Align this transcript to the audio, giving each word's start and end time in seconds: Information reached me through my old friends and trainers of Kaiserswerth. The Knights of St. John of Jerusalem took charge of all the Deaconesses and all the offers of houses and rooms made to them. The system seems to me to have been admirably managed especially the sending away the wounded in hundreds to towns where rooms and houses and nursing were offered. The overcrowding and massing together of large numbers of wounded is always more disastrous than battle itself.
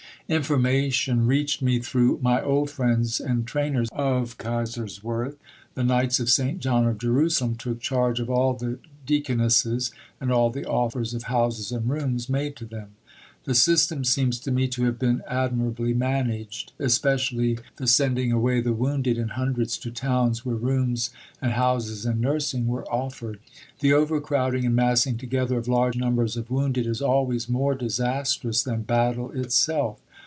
Information 0.29 1.27
reached 1.27 1.61
me 1.61 1.77
through 1.79 2.17
my 2.21 2.41
old 2.41 2.69
friends 2.71 3.19
and 3.19 3.45
trainers 3.45 3.89
of 3.91 4.37
Kaiserswerth. 4.37 5.35
The 5.75 5.83
Knights 5.83 6.21
of 6.21 6.29
St. 6.29 6.61
John 6.61 6.87
of 6.87 6.97
Jerusalem 6.99 7.55
took 7.55 7.81
charge 7.81 8.21
of 8.21 8.29
all 8.29 8.53
the 8.53 8.79
Deaconesses 9.05 9.91
and 10.21 10.31
all 10.31 10.49
the 10.49 10.63
offers 10.63 11.13
of 11.13 11.23
houses 11.23 11.73
and 11.73 11.89
rooms 11.89 12.29
made 12.29 12.55
to 12.55 12.65
them. 12.65 12.91
The 13.43 13.53
system 13.53 14.05
seems 14.05 14.39
to 14.41 14.51
me 14.51 14.69
to 14.69 14.85
have 14.85 14.97
been 14.97 15.21
admirably 15.27 15.93
managed 15.93 16.71
especially 16.79 17.57
the 17.75 17.85
sending 17.85 18.31
away 18.31 18.61
the 18.61 18.71
wounded 18.71 19.17
in 19.17 19.29
hundreds 19.29 19.77
to 19.79 19.91
towns 19.91 20.45
where 20.45 20.55
rooms 20.55 21.09
and 21.41 21.51
houses 21.51 22.05
and 22.05 22.21
nursing 22.21 22.67
were 22.67 22.85
offered. 22.89 23.39
The 23.81 23.91
overcrowding 23.91 24.65
and 24.65 24.77
massing 24.77 25.17
together 25.17 25.57
of 25.57 25.67
large 25.67 25.97
numbers 25.97 26.37
of 26.37 26.49
wounded 26.49 26.87
is 26.87 27.01
always 27.01 27.49
more 27.49 27.75
disastrous 27.75 28.63
than 28.63 28.83
battle 28.83 29.31
itself. 29.33 29.99